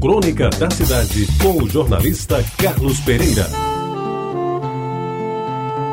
[0.00, 3.46] Crônica da Cidade, com o jornalista Carlos Pereira.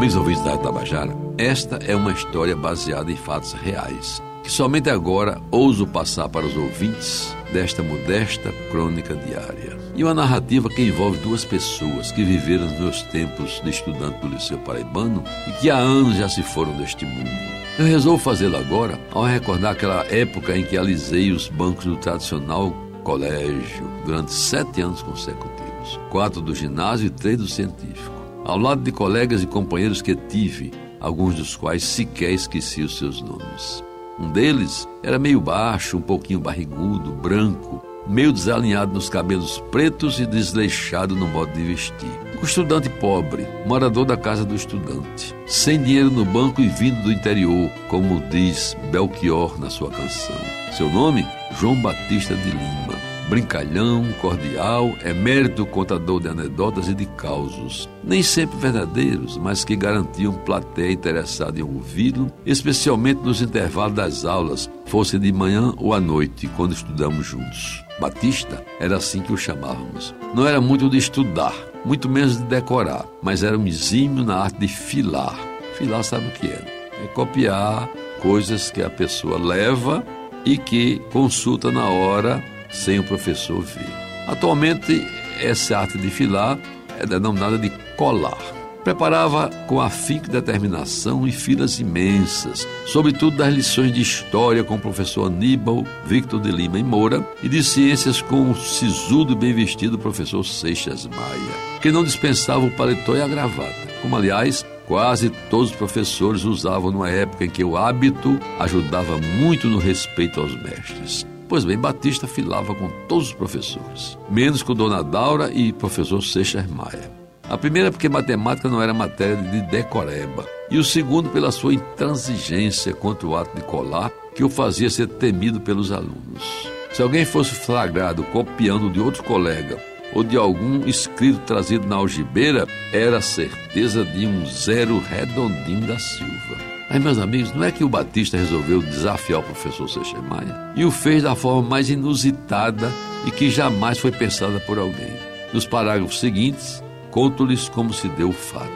[0.00, 5.40] Meus ouvintes da Tabajara, esta é uma história baseada em fatos reais, que somente agora
[5.52, 9.78] ouso passar para os ouvintes desta modesta crônica diária.
[9.94, 14.34] E uma narrativa que envolve duas pessoas que viveram nos meus tempos de estudante do
[14.34, 17.30] Liceu Paraibano e que há anos já se foram deste mundo.
[17.78, 22.81] Eu resolvo fazê-lo agora ao recordar aquela época em que alisei os bancos do tradicional
[23.02, 25.62] colégio durante sete anos consecutivos
[26.10, 28.12] quatro do ginásio e três do científico.
[28.44, 33.20] Ao lado de colegas e companheiros que tive, alguns dos quais sequer esqueci os seus
[33.20, 33.82] nomes.
[34.18, 40.26] Um deles era meio baixo, um pouquinho barrigudo, branco, meio desalinhado nos cabelos pretos e
[40.26, 42.10] desleixado no modo de vestir.
[42.40, 47.12] Um estudante pobre, morador da casa do estudante, sem dinheiro no banco e vindo do
[47.12, 50.36] interior, como diz Belchior na sua canção.
[50.76, 51.26] Seu nome?
[51.58, 52.91] João Batista de Lima.
[53.28, 60.32] Brincalhão, cordial, emérito contador de anedotas e de causos, nem sempre verdadeiros, mas que garantiam
[60.32, 66.46] plateia interessada em ouvi-lo, especialmente nos intervalos das aulas, fosse de manhã ou à noite,
[66.56, 67.82] quando estudamos juntos.
[67.98, 70.14] Batista era assim que o chamávamos.
[70.34, 74.58] Não era muito de estudar, muito menos de decorar, mas era um exímio na arte
[74.58, 75.38] de filar.
[75.78, 76.90] Filar sabe o que é?
[77.04, 77.88] É copiar
[78.20, 80.04] coisas que a pessoa leva
[80.44, 83.90] e que consulta na hora sem o professor ver.
[84.26, 85.06] Atualmente,
[85.40, 86.58] essa arte de filar
[86.98, 88.38] é denominada de colar.
[88.84, 94.78] Preparava com afinco e determinação e filas imensas, sobretudo das lições de história com o
[94.78, 99.54] professor Aníbal Victor de Lima e Moura e de ciências com o sisudo e bem
[99.54, 105.30] vestido professor Seixas Maia, que não dispensava o paletó e a gravata, como aliás quase
[105.48, 110.60] todos os professores usavam numa época em que o hábito ajudava muito no respeito aos
[110.60, 111.31] mestres.
[111.52, 116.66] Pois bem, Batista filava com todos os professores, menos com Dona Daura e professor Seixas
[116.66, 117.12] Maia.
[117.46, 122.94] A primeira porque matemática não era matéria de decoreba, e o segundo pela sua intransigência
[122.94, 126.70] contra o ato de colar, que o fazia ser temido pelos alunos.
[126.90, 129.76] Se alguém fosse flagrado copiando de outro colega
[130.14, 136.71] ou de algum escrito trazido na algibeira, era certeza de um zero redondinho da Silva.
[136.92, 140.84] Mas, meus amigos, não é que o Batista resolveu desafiar o professor Seixas Maia e
[140.84, 142.92] o fez da forma mais inusitada
[143.26, 145.10] e que jamais foi pensada por alguém.
[145.54, 148.70] Nos parágrafos seguintes, conto-lhes como se deu o fato.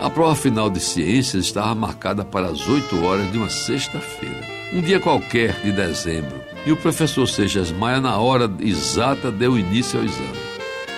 [0.00, 4.40] A prova final de ciências estava marcada para as 8 horas de uma sexta-feira,
[4.72, 9.98] um dia qualquer de dezembro, e o professor Seixas Maia, na hora exata, deu início
[9.98, 10.49] ao exame.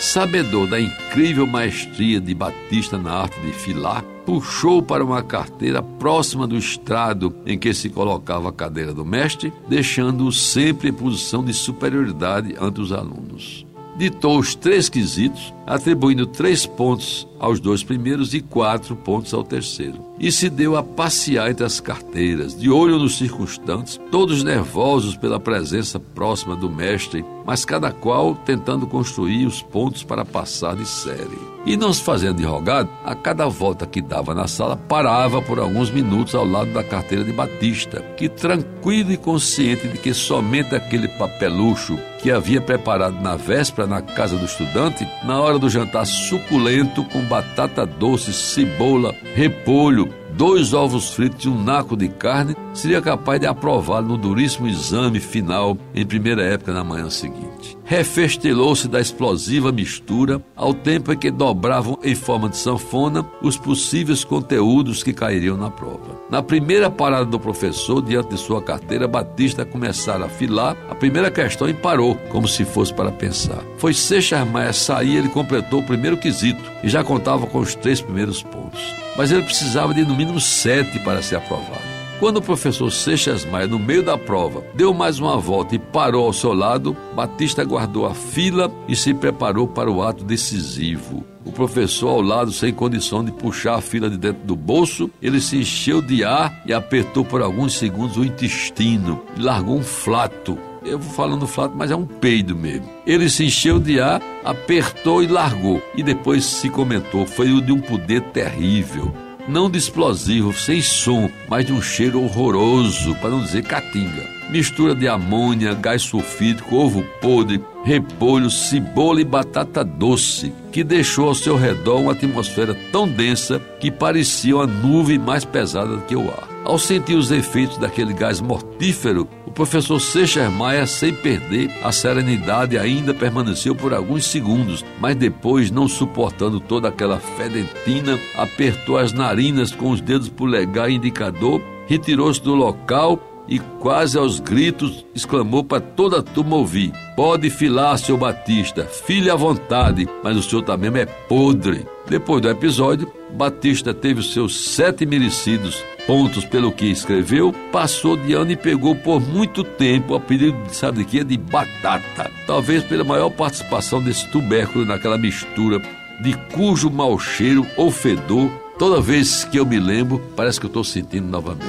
[0.00, 6.46] Sabedor da incrível maestria de Batista na arte de filar, puxou para uma carteira próxima
[6.46, 11.52] do estrado em que se colocava a cadeira do mestre, deixando-o sempre em posição de
[11.52, 13.66] superioridade ante os alunos
[13.98, 19.98] ditou os três quesitos, atribuindo três pontos aos dois primeiros e quatro pontos ao terceiro.
[20.20, 25.40] E se deu a passear entre as carteiras, de olho nos circunstantes, todos nervosos pela
[25.40, 31.40] presença próxima do mestre, mas cada qual tentando construir os pontos para passar de série.
[31.64, 35.58] E não se fazendo de rogado, a cada volta que dava na sala, parava por
[35.58, 40.74] alguns minutos ao lado da carteira de Batista, que, tranquilo e consciente de que somente
[40.74, 46.04] aquele papelucho que havia preparado na véspera na casa do estudante, na hora do jantar
[46.04, 53.02] suculento com batata doce, cebola, repolho, dois ovos fritos e um naco de carne, seria
[53.02, 57.77] capaz de aprová-lo no duríssimo exame final em primeira época na manhã seguinte.
[57.88, 64.22] Refestelou-se da explosiva mistura, ao tempo em que dobravam em forma de sanfona os possíveis
[64.22, 66.20] conteúdos que cairiam na prova.
[66.30, 71.30] Na primeira parada do professor, diante de sua carteira, Batista começara a filar a primeira
[71.30, 73.64] questão e parou, como se fosse para pensar.
[73.78, 78.02] Foi Seixas Maia sair, ele completou o primeiro quesito e já contava com os três
[78.02, 81.77] primeiros pontos mas ele precisava de no mínimo sete para ser aprovado.
[82.18, 86.26] Quando o professor Seixas Maia, no meio da prova, deu mais uma volta e parou
[86.26, 91.24] ao seu lado, Batista guardou a fila e se preparou para o ato decisivo.
[91.44, 95.40] O professor ao lado, sem condição de puxar a fila de dentro do bolso, ele
[95.40, 100.58] se encheu de ar e apertou por alguns segundos o intestino e largou um flato
[100.84, 102.88] eu vou falando flato, mas é um peido mesmo.
[103.06, 105.82] Ele se encheu de ar, apertou e largou.
[105.94, 109.12] E depois se comentou, foi o de um poder terrível.
[109.48, 114.22] Não de explosivo, sem som, mas de um cheiro horroroso, para não dizer catinga.
[114.50, 121.34] Mistura de amônia, gás sulfídrico, ovo podre, repolho, cebola e batata doce, que deixou ao
[121.34, 126.28] seu redor uma atmosfera tão densa que parecia uma nuvem mais pesada do que o
[126.28, 126.46] ar.
[126.64, 129.26] Ao sentir os efeitos daquele gás mortífero,
[129.58, 135.88] professor Seixas Maia, sem perder a serenidade, ainda permaneceu por alguns segundos, mas depois, não
[135.88, 142.54] suportando toda aquela fedentina, apertou as narinas com os dedos polegar e indicador, retirou-se do
[142.54, 148.84] local e, quase aos gritos, exclamou para toda a turma ouvir: Pode filar, seu Batista,
[148.84, 151.84] filhe à vontade, mas o senhor também é podre.
[152.06, 158.32] Depois do episódio, Batista teve os seus sete merecidos pontos pelo que escreveu, passou de
[158.32, 161.22] ano e pegou por muito tempo o apelido, sabe de quê?
[161.22, 162.30] De batata.
[162.46, 165.78] Talvez pela maior participação desse tubérculo naquela mistura
[166.22, 170.68] de cujo mau cheiro ou fedor, toda vez que eu me lembro, parece que eu
[170.68, 171.68] estou sentindo novamente.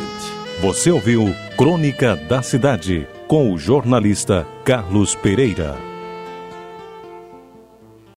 [0.61, 5.88] Você ouviu Crônica da Cidade com o jornalista Carlos Pereira.